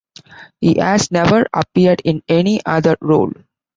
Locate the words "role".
3.01-3.33